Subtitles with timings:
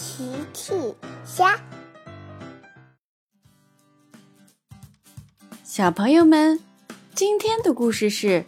[0.00, 0.24] 奇
[0.54, 0.72] 趣
[1.26, 1.60] 虾，
[5.62, 6.58] 小朋友们，
[7.14, 8.46] 今天的故事是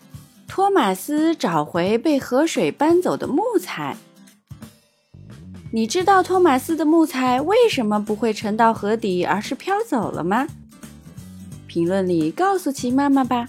[0.49, 3.99] 托马斯找回被河水搬走的木材。
[5.73, 10.49] 你知道托马斯的木材为什么不会沉到河底，而是飘走了吗？
[11.67, 13.47] 评论里告诉奇妈妈吧。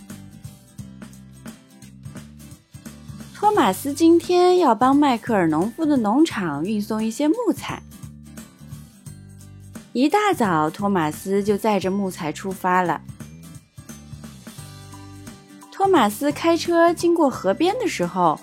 [3.33, 7.81] 托马斯今天要帮迈克尔农夫的农场运送一些木材。
[9.93, 12.99] 一大早，托马斯就载着木材出发了。
[15.71, 18.39] 托马斯开车经过河边的时候，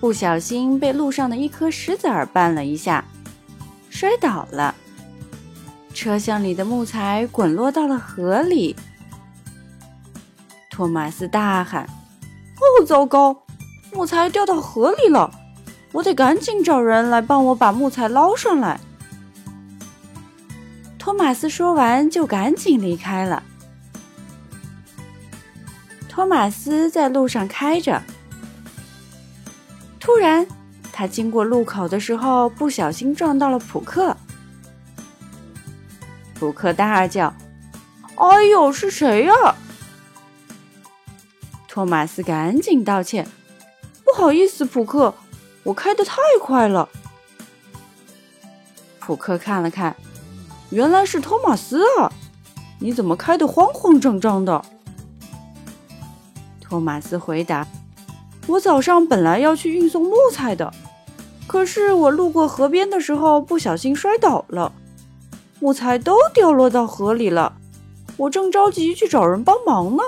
[0.00, 3.04] 不小心被路上的一颗石子儿绊了一下，
[3.90, 4.72] 摔倒了。
[5.92, 8.76] 车厢里的木材滚落到了河里。
[10.70, 11.84] 托马斯大喊
[12.62, 13.36] ：“哦，糟糕！”
[13.92, 15.28] 木材掉到河里了，
[15.90, 18.78] 我得赶紧找人来帮我把木材捞上来。
[21.02, 23.42] 托马斯说完，就赶紧离开了。
[26.08, 28.00] 托马斯在路上开着，
[29.98, 30.46] 突然，
[30.92, 34.16] 他经过路口的时候，不小心撞到了普克。
[36.36, 37.34] 普克大叫
[38.14, 39.34] ：“哎呦，是谁呀？”
[41.66, 43.26] 托马斯赶紧道歉。
[44.04, 45.12] 不好意思，普克，
[45.64, 46.88] 我开的太快了。
[49.00, 49.96] 普克看了看，
[50.72, 52.10] 原来是托马斯啊！
[52.78, 54.64] 你怎么开的慌慌张张的？
[56.62, 57.66] 托马斯回答
[58.48, 60.72] ：“我早上本来要去运送木材的，
[61.46, 64.72] 可是我路过河边的时候不小心摔倒了，
[65.60, 67.52] 木材都掉落到河里了。
[68.16, 70.02] 我正着急去找人帮忙呢。”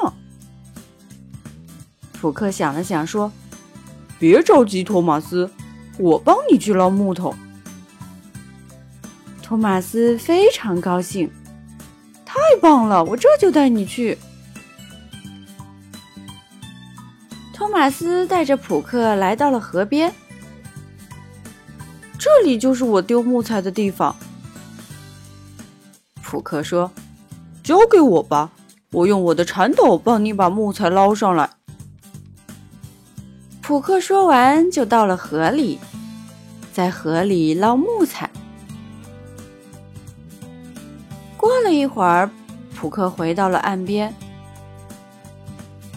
[2.18, 3.30] 普克想了想说。
[4.18, 5.50] 别着急，托马斯，
[5.98, 7.34] 我帮你去捞木头。
[9.44, 11.30] 托马斯非常高兴，
[12.24, 14.16] 太棒了，我这就带你去。
[17.52, 20.10] 托马斯带着普克来到了河边，
[22.18, 24.16] 这里就是我丢木材的地方。
[26.22, 26.90] 普克说
[27.62, 28.50] ：“交给我吧，
[28.92, 31.50] 我用我的铲斗帮你把木材捞上来。”
[33.60, 35.78] 普克说完，就到了河里，
[36.72, 38.30] 在河里捞木材。
[41.78, 42.30] 一会儿，
[42.74, 44.14] 普克回到了岸边。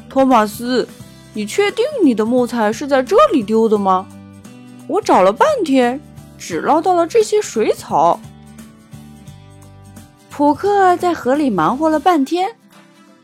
[0.09, 0.87] 托马斯，
[1.33, 4.07] 你确定你的木材是在这里丢的吗？
[4.87, 5.99] 我找了半天，
[6.37, 8.19] 只捞到了这些水草。
[10.29, 12.55] 普克在河里忙活了半天，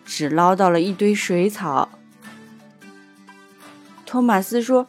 [0.05, 1.89] 只捞到了一堆水草。
[4.05, 4.87] 托马斯说：“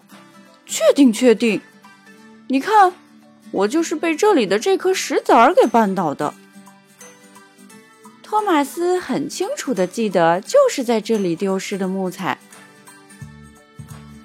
[0.67, 1.61] 确定，确定。
[2.49, 2.93] 你看，
[3.51, 6.35] 我就是被这里的这颗石子儿给绊倒的。”
[8.35, 12.37] 托马斯很清楚的记得，就是在这里丢失的木材。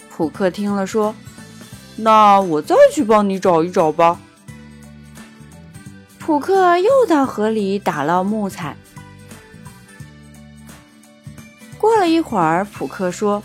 [0.09, 1.13] 普克听了说
[1.95, 4.19] ：“那我再去帮你找一找吧。”
[6.17, 8.75] 普克又到河里打捞木材。
[11.77, 13.43] 过了一会儿，普克说。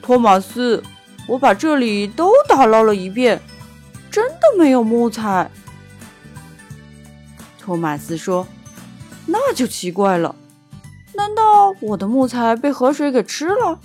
[0.00, 0.82] 托马斯，
[1.28, 3.42] 我把这里都打捞了一遍，
[4.10, 5.50] 真的没有木材。
[7.60, 8.48] 托马斯说
[9.26, 10.34] ：“那就奇怪了，
[11.14, 13.80] 难道我的木材被河水给吃了？”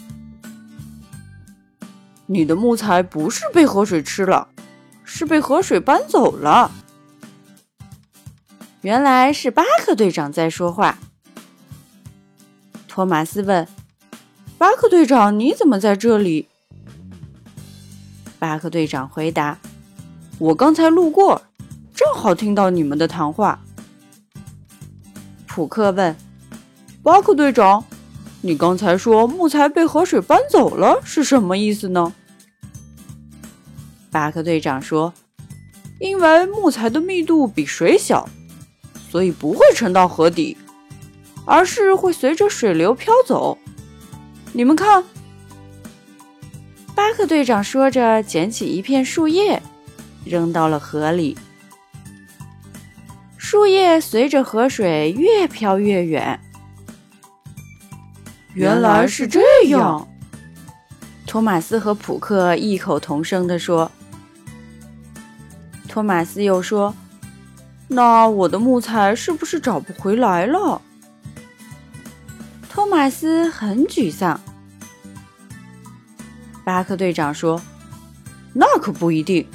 [2.27, 4.47] 你的木材不是被河水吃了，
[5.03, 6.71] 是被河水搬走了。
[8.81, 10.97] 原来是巴克队长在说话。
[12.87, 13.67] 托马斯问。
[14.57, 16.47] 巴克队长，你怎么在这里？
[18.37, 19.57] 巴克队长回答
[20.37, 21.41] ：“我刚才路过，
[21.95, 23.59] 正好听到你们的谈话。”
[25.53, 26.15] 普克问
[27.03, 27.83] ：“巴克队长，
[28.39, 32.13] 你刚才说木材被河水搬走了，是什么意思呢？”
[34.09, 35.13] 巴克队长说
[35.99, 38.29] ：“因为木材的密度比水小，
[39.09, 40.55] 所以不会沉到河底，
[41.45, 43.57] 而是会随着水流飘走。”
[44.53, 45.03] 你们看，
[46.95, 49.61] 巴克队长说着，捡起一片树叶，
[50.23, 51.37] 扔到了河里。
[53.51, 56.39] 树叶随着河水越飘越远。
[58.53, 60.07] 原来是这样，
[61.27, 63.91] 托马斯和普克异口同声地说。
[65.89, 66.95] 托马斯又说
[67.89, 70.81] ：“那我的木材是不是找不回来了？”
[72.71, 74.39] 托马斯很沮丧。
[76.63, 77.61] 巴克队长说
[78.55, 79.45] ：“那可不一定。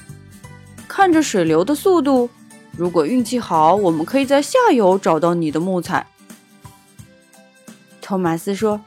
[0.87, 2.29] 看着水流的速度，
[2.77, 6.07] 如果运气好，我们可以在下游找到你的木材。”
[8.01, 8.81] 托马斯说：“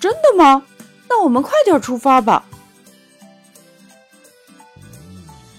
[0.00, 0.64] 真的吗？
[1.08, 2.44] 那我们快点出发吧。”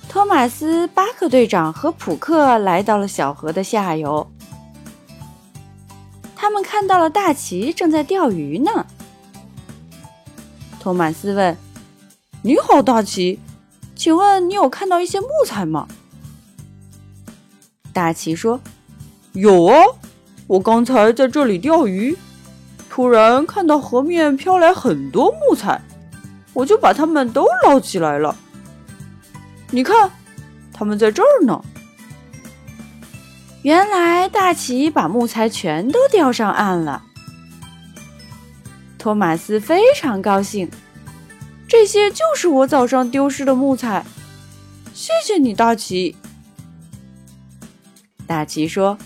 [0.09, 4.29] 托马斯、巴克队长和普克来到了小河的下游。
[6.35, 8.85] 他们看到了大奇正在钓鱼呢。
[10.79, 11.57] 托马斯问
[12.43, 13.39] ：“你好，大奇，
[13.95, 15.87] 请问你有看到一些木材吗？”
[17.93, 18.59] 大奇说
[19.33, 19.85] ：“有啊，
[20.47, 22.17] 我刚才在这里钓鱼，
[22.89, 25.79] 突然看到河面飘来很多木材，
[26.53, 28.35] 我就把它们都捞起来了。”
[29.69, 30.11] 你看，
[30.73, 31.63] 他们在这儿呢。
[33.61, 37.03] 原来大奇把木材全都钓上岸了。
[38.97, 40.69] 托马斯非常高兴，
[41.67, 44.05] 这些就是我早上丢失的木材。
[44.93, 46.15] 谢谢你，大奇。
[48.25, 48.97] 大奇说：“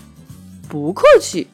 [0.68, 1.48] 不客气，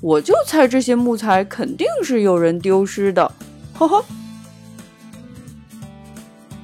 [0.00, 3.30] 我就猜这些木材肯定是有人丢失的。”
[3.74, 4.04] 呵呵。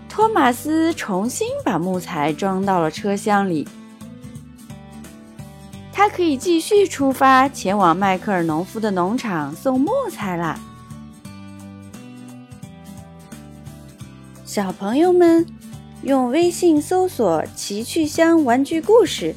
[0.09, 3.69] 托马斯重新把木材装到了车厢里，
[5.93, 10.59] 他可以继续出发前往迈克尔农夫的农场送木材啦。
[14.45, 15.47] 小朋友们，
[16.03, 19.37] 用微信搜索“奇趣箱玩具故事”，